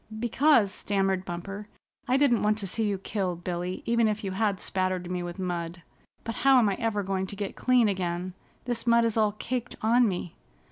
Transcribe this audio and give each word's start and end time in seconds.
"Because," 0.19 0.71
stammered 0.71 1.25
Bumper, 1.25 1.67
"I 2.07 2.17
didn't 2.17 2.41
want 2.41 2.57
to 2.57 2.65
see 2.65 2.85
you 2.87 2.97
killed, 2.97 3.43
Billy, 3.43 3.83
even 3.85 4.07
if 4.07 4.23
you 4.23 4.31
had 4.31 4.59
spattered 4.59 5.11
me 5.11 5.21
with 5.21 5.37
mud. 5.37 5.83
But 6.23 6.37
how 6.37 6.57
am 6.57 6.69
I 6.69 6.75
ever 6.79 7.03
going 7.03 7.27
to 7.27 7.35
get 7.35 7.55
clean 7.55 7.87
again? 7.87 8.33
This 8.65 8.87
mud 8.87 9.05
is 9.05 9.15
all 9.15 9.33
caked 9.33 9.75
on 9.83 10.07
me." 10.07 10.35